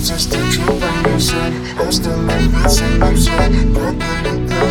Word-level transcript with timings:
сердце 0.00 0.18
стучит 0.18 0.64
по 0.64 1.08
носу 1.08 1.36
Остановиться 1.88 2.84
нельзя, 2.84 3.32
подбери 3.32 4.46
там 4.48 4.68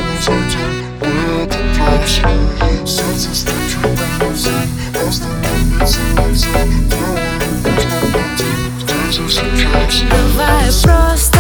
и 1.01 1.43
Это 1.43 1.57
плащ 1.77 2.21
Сердце 2.85 3.33
стучит 3.33 3.81
по 3.81 4.25
носу 4.25 4.49
Остановиться 5.07 5.99
нельзя, 6.17 6.47
твоему 6.89 7.57
нужно 7.63 7.97
пойти 8.13 8.49
Кто 8.83 9.11
же 9.11 9.29
сейчас? 9.29 10.03
Бывает 10.11 10.73
просто 10.83 11.34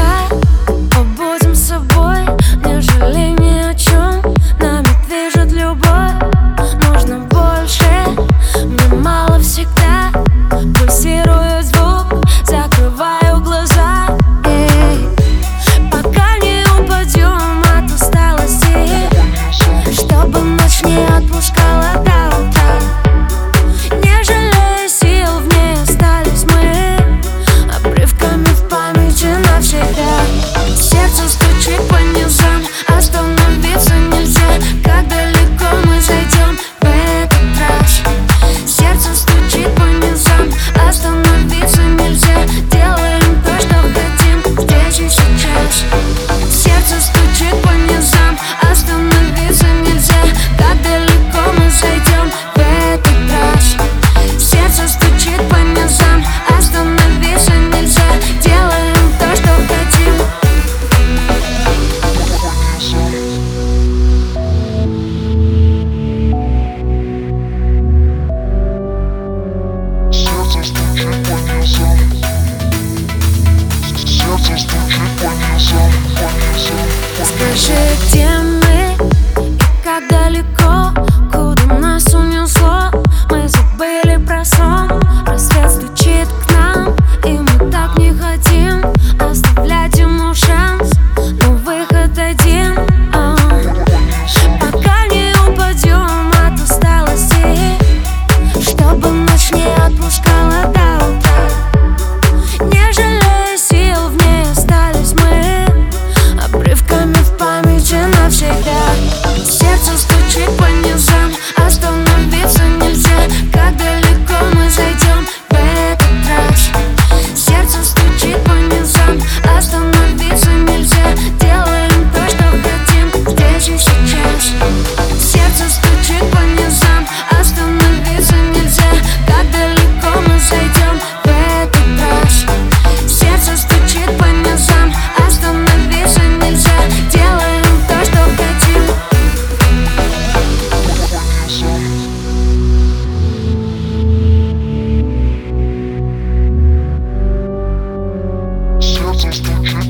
стучит 77.25 77.99
по 78.11 78.24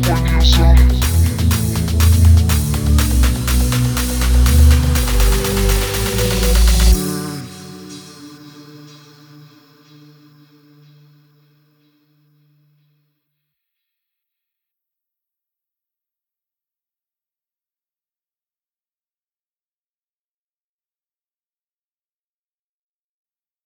Hasher. 0.05 1.04